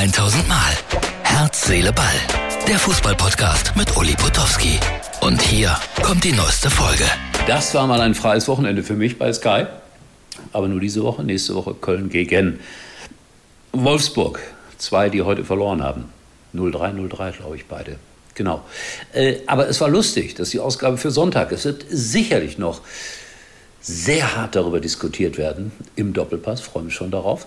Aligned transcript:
1000 0.00 0.48
Mal. 0.48 0.72
Herz, 1.24 1.66
Seele, 1.66 1.92
Ball. 1.92 2.06
Der 2.66 2.78
Fußballpodcast 2.78 3.76
mit 3.76 3.94
Uli 3.98 4.14
Potowski. 4.14 4.80
Und 5.20 5.42
hier 5.42 5.76
kommt 6.02 6.24
die 6.24 6.32
neueste 6.32 6.70
Folge. 6.70 7.04
Das 7.46 7.74
war 7.74 7.86
mal 7.86 8.00
ein 8.00 8.14
freies 8.14 8.48
Wochenende 8.48 8.82
für 8.82 8.94
mich 8.94 9.18
bei 9.18 9.30
Sky. 9.30 9.66
Aber 10.54 10.68
nur 10.68 10.80
diese 10.80 11.02
Woche, 11.02 11.22
nächste 11.22 11.54
Woche 11.54 11.74
Köln 11.74 12.08
gegen 12.08 12.60
Wolfsburg. 13.72 14.40
Zwei, 14.78 15.10
die 15.10 15.20
heute 15.20 15.44
verloren 15.44 15.82
haben. 15.82 16.06
0-3, 16.54 16.94
0-3, 16.94 17.32
glaube 17.32 17.56
ich, 17.56 17.66
beide. 17.66 17.96
Genau. 18.32 18.62
Äh, 19.12 19.40
aber 19.46 19.68
es 19.68 19.82
war 19.82 19.90
lustig, 19.90 20.34
dass 20.34 20.48
die 20.48 20.60
Ausgabe 20.60 20.96
für 20.96 21.10
Sonntag, 21.10 21.52
es 21.52 21.66
wird 21.66 21.84
sicherlich 21.90 22.56
noch 22.56 22.80
sehr 23.82 24.34
hart 24.34 24.56
darüber 24.56 24.80
diskutiert 24.80 25.36
werden 25.36 25.72
im 25.94 26.14
Doppelpass, 26.14 26.62
freue 26.62 26.84
mich 26.84 26.94
schon 26.94 27.10
darauf, 27.10 27.46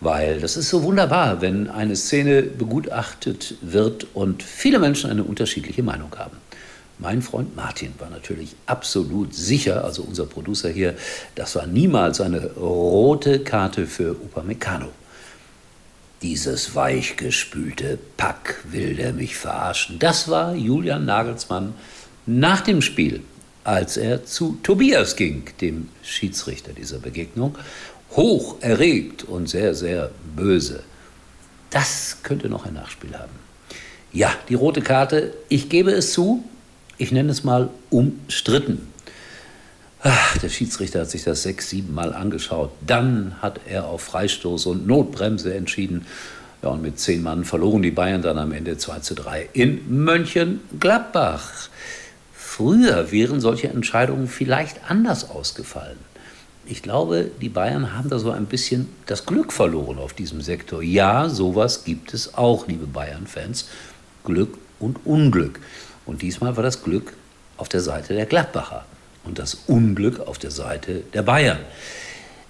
weil 0.00 0.40
das 0.40 0.56
ist 0.56 0.70
so 0.70 0.82
wunderbar, 0.82 1.40
wenn 1.40 1.68
eine 1.68 1.96
Szene 1.96 2.42
begutachtet 2.42 3.56
wird 3.60 4.06
und 4.14 4.42
viele 4.42 4.78
Menschen 4.78 5.10
eine 5.10 5.24
unterschiedliche 5.24 5.82
Meinung 5.82 6.10
haben. 6.16 6.36
Mein 6.98 7.22
Freund 7.22 7.56
Martin 7.56 7.94
war 7.98 8.10
natürlich 8.10 8.54
absolut 8.66 9.34
sicher, 9.34 9.84
also 9.84 10.02
unser 10.02 10.26
Producer 10.26 10.68
hier, 10.68 10.94
das 11.34 11.54
war 11.56 11.66
niemals 11.66 12.20
eine 12.20 12.50
rote 12.52 13.40
Karte 13.40 13.86
für 13.86 14.10
Upamecano. 14.10 14.88
Dieses 16.20 16.74
weichgespülte 16.74 17.98
Pack 18.18 18.56
will 18.70 18.96
der 18.96 19.14
mich 19.14 19.36
verarschen. 19.36 19.98
Das 19.98 20.28
war 20.28 20.54
Julian 20.54 21.06
Nagelsmann 21.06 21.72
nach 22.26 22.60
dem 22.60 22.82
Spiel, 22.82 23.22
als 23.64 23.96
er 23.96 24.26
zu 24.26 24.58
Tobias 24.62 25.16
ging, 25.16 25.44
dem 25.62 25.88
Schiedsrichter 26.02 26.72
dieser 26.74 26.98
Begegnung, 26.98 27.56
hoch 28.16 28.56
erregt 28.60 29.24
und 29.24 29.48
sehr, 29.48 29.74
sehr 29.74 30.10
böse. 30.36 30.82
Das 31.70 32.18
könnte 32.22 32.48
noch 32.48 32.66
ein 32.66 32.74
Nachspiel 32.74 33.16
haben. 33.16 33.32
Ja, 34.12 34.32
die 34.48 34.54
rote 34.54 34.82
Karte, 34.82 35.34
ich 35.48 35.68
gebe 35.68 35.92
es 35.92 36.12
zu, 36.12 36.42
ich 36.98 37.12
nenne 37.12 37.30
es 37.30 37.44
mal 37.44 37.70
umstritten. 37.90 38.88
Ach, 40.02 40.38
der 40.38 40.48
Schiedsrichter 40.48 41.00
hat 41.00 41.10
sich 41.10 41.24
das 41.24 41.42
sechs, 41.42 41.70
sieben 41.70 41.94
Mal 41.94 42.14
angeschaut. 42.14 42.72
Dann 42.86 43.36
hat 43.40 43.60
er 43.68 43.86
auf 43.86 44.02
Freistoß 44.02 44.66
und 44.66 44.86
Notbremse 44.86 45.54
entschieden. 45.54 46.06
Ja, 46.62 46.70
und 46.70 46.82
mit 46.82 46.98
zehn 46.98 47.22
Mann 47.22 47.44
verloren 47.44 47.82
die 47.82 47.90
Bayern 47.90 48.22
dann 48.22 48.38
am 48.38 48.52
Ende 48.52 48.76
2 48.76 49.00
zu 49.00 49.14
3 49.14 49.48
in 49.52 50.04
Mönchengladbach. 50.04 51.68
Früher 52.34 53.12
wären 53.12 53.40
solche 53.40 53.68
Entscheidungen 53.68 54.26
vielleicht 54.26 54.90
anders 54.90 55.30
ausgefallen. 55.30 55.98
Ich 56.70 56.82
glaube, 56.82 57.32
die 57.40 57.48
Bayern 57.48 57.96
haben 57.96 58.08
da 58.10 58.20
so 58.20 58.30
ein 58.30 58.46
bisschen 58.46 58.88
das 59.06 59.26
Glück 59.26 59.52
verloren 59.52 59.98
auf 59.98 60.12
diesem 60.12 60.40
Sektor. 60.40 60.80
Ja, 60.84 61.28
sowas 61.28 61.82
gibt 61.82 62.14
es 62.14 62.34
auch, 62.34 62.68
liebe 62.68 62.86
Bayern-Fans. 62.86 63.68
Glück 64.22 64.56
und 64.78 65.04
Unglück. 65.04 65.58
Und 66.06 66.22
diesmal 66.22 66.56
war 66.56 66.62
das 66.62 66.84
Glück 66.84 67.14
auf 67.56 67.68
der 67.68 67.80
Seite 67.80 68.14
der 68.14 68.24
Gladbacher 68.24 68.84
und 69.24 69.40
das 69.40 69.54
Unglück 69.66 70.20
auf 70.20 70.38
der 70.38 70.52
Seite 70.52 71.02
der 71.12 71.22
Bayern. 71.22 71.58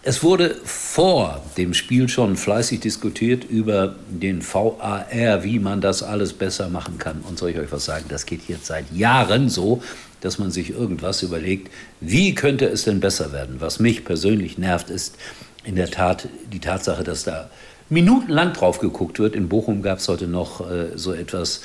Es 0.02 0.22
wurde 0.22 0.56
vor 0.64 1.42
dem 1.58 1.74
Spiel 1.74 2.08
schon 2.08 2.36
fleißig 2.36 2.80
diskutiert 2.80 3.44
über 3.44 3.96
den 4.08 4.40
VAR, 4.40 5.44
wie 5.44 5.58
man 5.58 5.82
das 5.82 6.02
alles 6.02 6.32
besser 6.32 6.70
machen 6.70 6.96
kann. 6.96 7.20
Und 7.28 7.38
soll 7.38 7.50
ich 7.50 7.58
euch 7.58 7.70
was 7.70 7.84
sagen, 7.84 8.06
das 8.08 8.24
geht 8.24 8.48
jetzt 8.48 8.64
seit 8.64 8.90
Jahren 8.92 9.50
so, 9.50 9.82
dass 10.22 10.38
man 10.38 10.50
sich 10.50 10.70
irgendwas 10.70 11.22
überlegt, 11.22 11.70
wie 12.00 12.34
könnte 12.34 12.64
es 12.64 12.84
denn 12.84 13.00
besser 13.00 13.32
werden. 13.34 13.56
Was 13.58 13.78
mich 13.78 14.02
persönlich 14.06 14.56
nervt, 14.56 14.88
ist 14.88 15.16
in 15.64 15.76
der 15.76 15.90
Tat 15.90 16.28
die 16.50 16.60
Tatsache, 16.60 17.04
dass 17.04 17.24
da 17.24 17.50
minutenlang 17.90 18.54
drauf 18.54 18.78
geguckt 18.78 19.18
wird. 19.18 19.36
In 19.36 19.50
Bochum 19.50 19.82
gab 19.82 19.98
es 19.98 20.08
heute 20.08 20.28
noch 20.28 20.62
äh, 20.62 20.96
so 20.96 21.12
etwas 21.12 21.60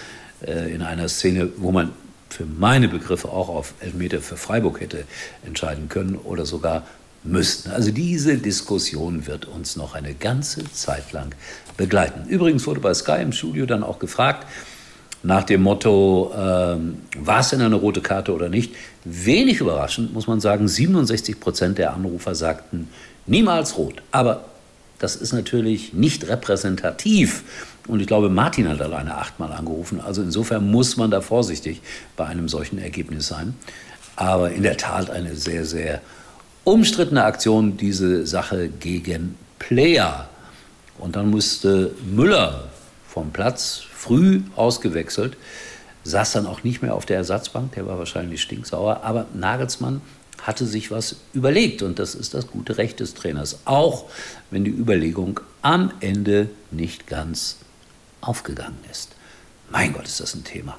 äh, 0.45 0.73
in 0.73 0.81
einer 0.81 1.07
Szene, 1.07 1.49
wo 1.55 1.71
man 1.71 1.93
für 2.29 2.45
meine 2.45 2.89
Begriffe 2.89 3.29
auch 3.29 3.47
auf 3.47 3.75
Elfmeter 3.79 4.19
für 4.19 4.35
Freiburg 4.35 4.81
hätte 4.81 5.05
entscheiden 5.45 5.87
können 5.87 6.15
oder 6.17 6.45
sogar 6.45 6.83
müssten. 7.25 7.71
Also 7.71 7.91
diese 7.91 8.37
Diskussion 8.37 9.27
wird 9.27 9.45
uns 9.45 9.75
noch 9.75 9.95
eine 9.95 10.13
ganze 10.13 10.63
Zeit 10.71 11.11
lang 11.11 11.35
begleiten. 11.77 12.27
Übrigens 12.29 12.65
wurde 12.67 12.79
bei 12.79 12.93
Sky 12.93 13.21
im 13.21 13.31
Studio 13.31 13.65
dann 13.65 13.83
auch 13.83 13.99
gefragt, 13.99 14.47
nach 15.23 15.43
dem 15.43 15.63
Motto, 15.63 16.31
ähm, 16.37 16.99
war 17.17 17.39
es 17.39 17.49
denn 17.49 17.61
eine 17.61 17.75
rote 17.75 18.01
Karte 18.01 18.31
oder 18.31 18.47
nicht? 18.47 18.75
Wenig 19.05 19.59
überraschend 19.59 20.13
muss 20.13 20.27
man 20.27 20.39
sagen, 20.39 20.67
67 20.67 21.39
Prozent 21.39 21.79
der 21.79 21.93
Anrufer 21.93 22.35
sagten 22.35 22.89
niemals 23.25 23.75
rot. 23.77 24.03
Aber 24.11 24.45
das 24.99 25.15
ist 25.15 25.33
natürlich 25.33 25.93
nicht 25.93 26.27
repräsentativ 26.27 27.43
und 27.87 27.99
ich 27.99 28.07
glaube, 28.07 28.29
Martin 28.29 28.69
hat 28.69 28.81
alleine 28.81 29.17
achtmal 29.17 29.51
angerufen. 29.51 29.99
Also 29.99 30.21
insofern 30.21 30.69
muss 30.69 30.95
man 30.95 31.11
da 31.11 31.21
vorsichtig 31.21 31.81
bei 32.15 32.25
einem 32.25 32.47
solchen 32.47 32.77
Ergebnis 32.77 33.27
sein. 33.27 33.55
Aber 34.15 34.51
in 34.51 34.63
der 34.63 34.77
Tat 34.77 35.09
eine 35.09 35.35
sehr, 35.35 35.65
sehr 35.65 36.01
umstrittene 36.65 37.23
Aktion, 37.23 37.77
diese 37.77 38.27
Sache 38.27 38.67
gegen 38.67 39.37
Player. 39.59 40.27
Und 40.97 41.15
dann 41.15 41.29
musste 41.29 41.91
Müller 42.05 42.67
vom 43.07 43.31
Platz 43.31 43.83
früh 43.93 44.41
ausgewechselt, 44.55 45.37
saß 46.03 46.33
dann 46.33 46.45
auch 46.45 46.63
nicht 46.63 46.81
mehr 46.81 46.95
auf 46.95 47.05
der 47.05 47.17
Ersatzbank, 47.17 47.73
der 47.73 47.87
war 47.87 47.97
wahrscheinlich 47.97 48.41
stinksauer. 48.41 49.01
Aber 49.03 49.25
Nagelsmann 49.33 50.01
hatte 50.41 50.65
sich 50.65 50.91
was 50.91 51.15
überlegt 51.33 51.81
und 51.81 51.97
das 51.97 52.13
ist 52.13 52.33
das 52.33 52.47
gute 52.47 52.77
Recht 52.77 52.99
des 52.99 53.13
Trainers, 53.13 53.59
auch 53.65 54.09
wenn 54.51 54.63
die 54.63 54.71
Überlegung 54.71 55.39
am 55.61 55.91
Ende 56.01 56.49
nicht 56.71 57.07
ganz 57.07 57.57
aufgegangen 58.21 58.77
ist. 58.91 59.11
Mein 59.71 59.93
Gott, 59.93 60.05
ist 60.05 60.19
das 60.19 60.35
ein 60.35 60.43
Thema. 60.43 60.77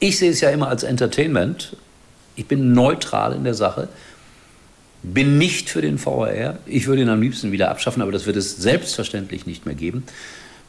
Ich 0.00 0.18
sehe 0.18 0.30
es 0.30 0.40
ja 0.40 0.50
immer 0.50 0.68
als 0.68 0.82
Entertainment. 0.82 1.76
Ich 2.36 2.46
bin 2.46 2.72
neutral 2.72 3.32
in 3.32 3.44
der 3.44 3.54
Sache, 3.54 3.88
bin 5.04 5.38
nicht 5.38 5.68
für 5.68 5.82
den 5.82 6.04
VAR. 6.04 6.58
Ich 6.66 6.86
würde 6.86 7.02
ihn 7.02 7.08
am 7.08 7.20
liebsten 7.20 7.52
wieder 7.52 7.70
abschaffen, 7.70 8.02
aber 8.02 8.10
das 8.10 8.26
wird 8.26 8.36
es 8.36 8.56
selbstverständlich 8.56 9.46
nicht 9.46 9.66
mehr 9.66 9.74
geben. 9.74 10.04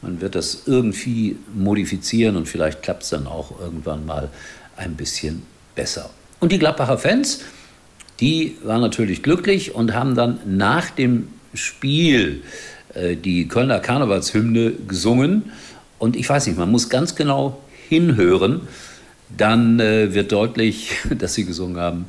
Man 0.02 0.22
wird 0.22 0.36
das 0.36 0.64
irgendwie 0.66 1.38
modifizieren 1.56 2.36
und 2.36 2.48
vielleicht 2.48 2.84
klappt 2.84 3.04
es 3.04 3.10
dann 3.10 3.28
auch 3.28 3.60
irgendwann 3.60 4.06
mal 4.06 4.30
ein 4.76 4.96
bisschen 4.96 5.44
besser. 5.74 6.10
Und 6.40 6.52
die 6.52 6.60
Gladbacher 6.60 6.98
Fans, 6.98 7.42
die 8.20 8.58
waren 8.64 8.82
natürlich 8.82 9.24
glücklich 9.24 9.74
und 9.74 9.94
haben 9.94 10.16
dann 10.16 10.40
nach 10.46 10.90
dem 10.90 11.30
Spiel 11.54 12.44
äh, 12.94 13.16
die 13.16 13.48
Kölner 13.48 13.80
Karnevalshymne 13.80 14.74
gesungen 14.88 15.52
und 15.98 16.16
ich 16.16 16.28
weiß 16.28 16.48
nicht, 16.48 16.58
man 16.58 16.72
muss 16.72 16.90
ganz 16.90 17.16
genau 17.16 17.62
hinhören, 17.88 18.62
dann 19.36 19.80
äh, 19.80 20.14
wird 20.14 20.32
deutlich, 20.32 20.92
dass 21.18 21.34
sie 21.34 21.46
gesungen 21.46 21.78
haben, 21.78 22.06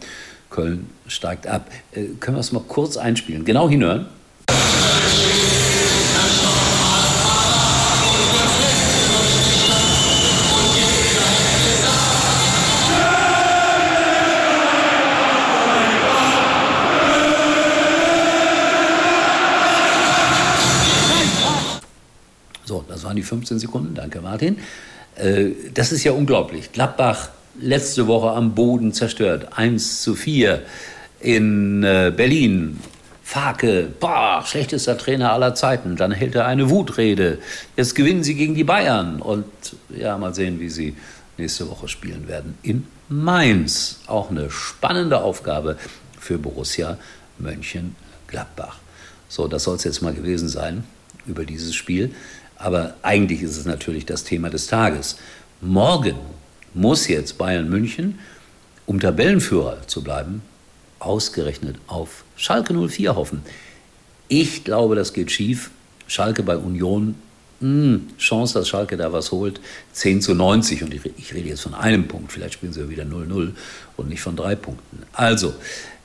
Köln 0.51 0.91
steigt 1.07 1.47
ab. 1.47 1.69
Äh, 1.93 2.05
können 2.21 2.37
wir 2.37 2.41
es 2.41 2.53
mal 2.53 2.63
kurz 2.67 2.97
einspielen? 2.97 3.45
Genau 3.45 3.69
hinhören. 3.69 4.07
waren 23.07 23.17
die 23.17 23.23
15 23.23 23.59
Sekunden, 23.59 23.95
danke 23.95 24.21
Martin. 24.21 24.59
Äh, 25.15 25.51
das 25.73 25.93
ist 25.93 26.05
ja 26.05 26.13
unglaublich. 26.13 26.73
Gladbach 26.73 27.31
letzte 27.61 28.07
Woche 28.07 28.31
am 28.31 28.55
Boden 28.55 28.93
zerstört, 28.93 29.49
1 29.57 30.03
zu 30.03 30.15
4 30.15 30.63
in 31.21 31.83
äh, 31.83 32.13
Berlin. 32.15 32.81
Fake, 33.23 33.99
boah, 33.99 34.45
schlechtester 34.47 34.97
Trainer 34.97 35.33
aller 35.33 35.55
Zeiten. 35.55 35.97
Dann 35.97 36.13
hält 36.13 36.37
er 36.37 36.47
eine 36.47 36.71
Wutrede. 36.71 37.39
Jetzt 37.77 37.97
gewinnen 37.97 38.23
sie 38.23 38.35
gegen 38.35 38.55
die 38.55 38.63
Bayern. 38.63 39.21
Und 39.21 39.45
ja, 39.89 40.17
mal 40.17 40.33
sehen, 40.33 40.61
wie 40.61 40.69
sie 40.69 40.95
nächste 41.37 41.69
Woche 41.69 41.89
spielen 41.89 42.29
werden. 42.29 42.57
In 42.63 42.87
Mainz. 43.09 44.01
Auch 44.07 44.31
eine 44.31 44.49
spannende 44.51 45.23
Aufgabe 45.23 45.77
für 46.21 46.39
Borussia 46.39 46.99
Mönchengladbach. 47.39 48.79
So, 49.29 49.49
das 49.49 49.65
soll 49.65 49.77
es 49.77 49.85
jetzt 49.85 50.03
mal 50.03 50.15
gewesen 50.15 50.49
sein 50.49 50.85
über 51.27 51.45
dieses 51.45 51.75
Spiel. 51.75 52.15
Aber 52.57 52.95
eigentlich 53.03 53.43
ist 53.43 53.57
es 53.57 53.65
natürlich 53.65 54.07
das 54.07 54.23
Thema 54.23 54.51
des 54.51 54.69
Tages. 54.69 55.17
Morgen 55.61 56.15
muss 56.77 57.09
jetzt 57.09 57.39
Bayern 57.39 57.69
München, 57.69 58.19
um 58.85 59.01
Tabellenführer 59.01 59.89
zu 59.89 60.05
bleiben, 60.05 60.43
ausgerechnet 60.99 61.77
auf 61.87 62.25
Schalke 62.37 62.75
04 62.75 63.17
hoffen. 63.17 63.43
Ich 64.29 64.63
glaube, 64.65 64.95
das 64.95 65.13
geht 65.13 65.31
schief. 65.31 65.71
Schalke 66.07 66.43
bei 66.43 66.57
Union, 66.57 67.17
mh, 67.61 67.69
hm, 67.69 68.09
Chance, 68.19 68.55
dass 68.55 68.69
Schalke 68.69 68.97
da 68.97 69.13
was 69.13 69.33
holt, 69.33 69.61
10 69.93 70.21
zu 70.21 70.35
90. 70.35 70.85
Und 70.85 70.95
ich, 70.95 71.01
ich 71.17 71.35
rede 71.35 71.49
jetzt 71.49 71.63
von 71.63 71.75
einem 71.75 72.07
Punkt, 72.07 72.31
vielleicht 72.31 72.55
spielen 72.55 72.73
sie 72.73 72.81
ja 72.81 72.89
wieder 72.89 73.05
0-0 73.05 73.53
und 73.97 74.09
nicht 74.09 74.21
von 74.21 74.37
drei 74.37 74.55
Punkten. 74.55 75.03
Also, 75.13 75.55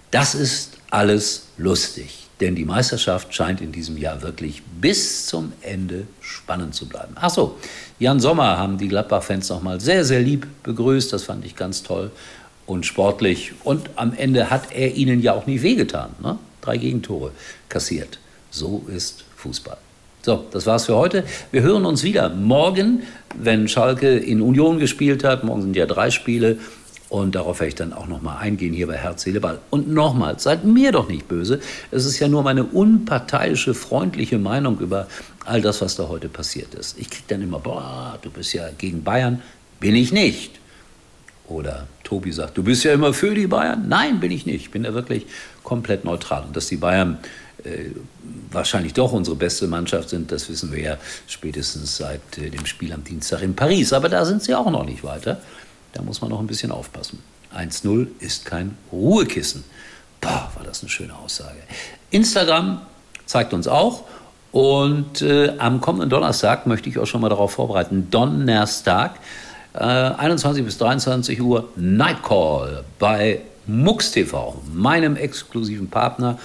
das 0.10 0.36
ist 0.36 0.78
alles 0.90 1.48
lustig. 1.58 2.28
Denn 2.42 2.56
die 2.56 2.66
Meisterschaft 2.66 3.34
scheint 3.34 3.62
in 3.62 3.72
diesem 3.72 3.98
Jahr 3.98 4.22
wirklich 4.24 4.64
bis 4.82 5.28
zum 5.28 5.54
Ende 5.62 6.08
spannend 6.22 6.74
zu 6.74 6.88
bleiben. 6.88 7.14
Ach 7.16 7.30
so, 7.30 7.58
Jan 8.00 8.20
Sommer 8.20 8.58
haben 8.58 8.80
die 8.80 8.88
Gladbach-Fans 8.88 9.48
nochmal 9.50 9.80
sehr, 9.80 10.04
sehr 10.04 10.22
lieb 10.22 10.48
begrüßt. 10.64 11.14
Das 11.14 11.24
fand 11.24 11.46
ich 11.46 11.56
ganz 11.56 11.84
toll 11.84 12.12
und 12.66 12.86
sportlich. 12.86 13.54
Und 13.64 13.92
am 13.96 14.14
Ende 14.16 14.50
hat 14.50 14.74
er 14.74 14.96
ihnen 14.96 15.22
ja 15.22 15.34
auch 15.34 15.46
nie 15.46 15.62
wehgetan. 15.62 16.10
Ne? 16.22 16.38
Drei 16.62 16.78
Gegentore 16.78 17.32
kassiert. 17.70 18.18
So 18.50 18.84
ist 18.88 19.24
Fußball. 19.36 19.78
So, 20.24 20.46
das 20.52 20.66
war's 20.66 20.86
für 20.86 20.96
heute. 20.96 21.24
Wir 21.52 21.64
hören 21.64 21.86
uns 21.86 22.04
wieder 22.04 22.30
morgen, 22.30 23.04
wenn 23.36 23.68
Schalke 23.68 24.18
in 24.18 24.42
Union 24.42 24.78
gespielt 24.78 25.24
hat. 25.24 25.44
Morgen 25.44 25.64
sind 25.64 25.76
ja 25.76 25.88
drei 25.88 26.12
Spiele. 26.12 26.60
Und 27.12 27.36
darauf 27.36 27.60
werde 27.60 27.68
ich 27.68 27.76
dann 27.76 27.92
auch 27.92 28.08
nochmal 28.08 28.38
eingehen 28.38 28.74
hier 28.74 28.88
bei 28.88 28.96
Herz, 28.96 29.24
Seele, 29.24 29.42
Ball. 29.42 29.60
Und 29.70 29.90
nochmal, 29.90 30.40
seid 30.40 30.64
mir 30.64 30.94
doch 30.94 31.10
nicht 31.10 31.28
böse. 31.28 31.60
Es 31.92 32.06
ist 32.06 32.20
ja 32.20 32.30
nur 32.30 32.42
meine 32.42 32.64
unparteiische, 32.64 33.74
freundliche 33.74 34.38
Meinung 34.38 34.80
über 34.80 35.08
all 35.44 35.60
das, 35.60 35.82
was 35.82 35.98
da 35.98 36.08
heute 36.08 36.30
passiert 36.30 36.74
ist. 36.74 36.98
Ich 36.98 37.10
kriege 37.10 37.26
dann 37.28 37.42
immer, 37.42 37.60
boah, 37.60 38.18
du 38.22 38.30
bist 38.30 38.54
ja 38.54 38.70
gegen 38.78 39.04
Bayern. 39.04 39.42
Bin 39.82 39.94
ich 39.94 40.14
nicht. 40.14 40.62
Oder 41.50 41.86
Tobi 42.06 42.32
sagt, 42.32 42.58
du 42.58 42.64
bist 42.64 42.86
ja 42.86 42.94
immer 42.94 43.14
für 43.14 43.36
die 43.36 43.48
Bayern. 43.48 43.90
Nein, 43.90 44.22
bin 44.22 44.32
ich 44.32 44.46
nicht. 44.46 44.62
Ich 44.62 44.72
bin 44.72 44.84
da 44.84 44.94
wirklich 44.94 45.26
komplett 45.64 46.06
neutral. 46.06 46.46
Und 46.46 46.56
dass 46.56 46.68
die 46.68 46.78
Bayern 46.78 47.18
äh, 47.66 47.90
wahrscheinlich 48.52 48.94
doch 48.94 49.12
unsere 49.12 49.36
beste 49.36 49.68
Mannschaft 49.68 50.08
sind, 50.08 50.32
das 50.32 50.48
wissen 50.48 50.72
wir 50.72 50.82
ja 50.82 50.98
spätestens 51.28 51.98
seit 51.98 52.38
äh, 52.38 52.50
dem 52.50 52.66
Spiel 52.66 52.94
am 52.94 53.04
Dienstag 53.04 53.42
in 53.42 53.54
Paris. 53.54 53.92
Aber 53.92 54.08
da 54.08 54.24
sind 54.24 54.44
sie 54.44 54.56
auch 54.56 54.72
noch 54.72 54.86
nicht 54.86 55.04
weiter. 55.04 55.42
Da 55.94 56.02
muss 56.02 56.22
man 56.22 56.30
noch 56.30 56.40
ein 56.40 56.48
bisschen 56.48 56.72
aufpassen. 56.72 57.22
1-0 57.56 58.08
ist 58.20 58.46
kein 58.46 58.78
Ruhekissen. 58.92 59.64
Boah, 60.22 60.52
war 60.56 60.64
das 60.64 60.82
eine 60.82 60.90
schöne 60.90 61.16
Aussage. 61.16 61.58
Instagram 62.12 62.82
zeigt 63.26 63.54
uns 63.54 63.68
auch. 63.68 64.04
Und 64.52 65.22
äh, 65.22 65.54
am 65.58 65.80
kommenden 65.80 66.10
Donnerstag 66.10 66.68
möchte 66.68 66.90
ich 66.90 67.00
euch 67.00 67.10
schon 67.10 67.22
mal 67.22 67.30
darauf 67.30 67.54
vorbereiten. 67.54 68.10
Donnerstag, 68.12 69.16
äh, 69.74 69.80
21 69.80 70.66
bis 70.66 70.78
23 70.78 71.42
Uhr, 71.42 71.70
Nightcall 71.76 72.84
bei 73.00 73.42
MUX 73.68 74.12
TV, 74.12 74.62
meinem 74.74 75.16
exklusiven 75.16 75.90
Partner. 75.90 76.38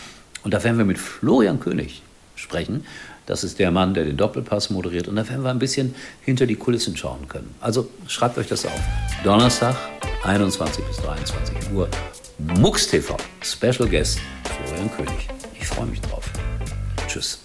Und 0.45 0.55
da 0.55 0.63
werden 0.63 0.79
wir 0.79 0.85
mit 0.85 0.99
Florian 0.99 1.59
König 1.59 2.03
sprechen. 2.37 2.85
Das 3.27 3.43
ist 3.43 3.59
der 3.59 3.71
Mann, 3.71 3.93
der 3.93 4.05
den 4.05 4.17
Doppelpass 4.17 4.71
moderiert. 4.71 5.09
Und 5.09 5.17
da 5.17 5.29
werden 5.29 5.43
wir 5.43 5.51
ein 5.51 5.59
bisschen 5.59 5.95
hinter 6.23 6.47
die 6.47 6.57
Kulissen 6.57 6.97
schauen 6.97 7.29
können. 7.29 7.55
Also 7.61 7.89
schreibt 8.07 8.39
euch 8.39 8.47
das 8.47 8.65
auf. 8.65 8.81
Donnerstag, 9.25 9.77
21 10.23 10.85
bis 10.85 10.97
23 10.99 11.73
Uhr, 11.73 11.89
MUX 12.39 12.89
TV. 12.89 13.17
Special 13.43 13.89
Guest 13.89 14.21
Florian 14.45 14.91
König. 14.91 15.29
Ich 15.59 15.67
freue 15.67 15.87
mich 15.87 16.01
drauf. 16.01 16.31
Tschüss. 17.09 17.41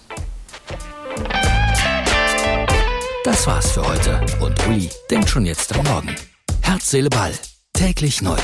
Das 3.24 3.46
war's 3.46 3.72
für 3.72 3.86
heute. 3.86 4.20
Und 4.40 4.66
Uli 4.66 4.88
denkt 5.10 5.28
schon 5.28 5.46
jetzt 5.46 5.74
am 5.76 5.84
Morgen. 5.86 6.14
Herz, 6.60 6.90
Seele, 6.90 7.08
Ball. 7.08 7.32
Täglich 7.72 8.22
neu. 8.22 8.38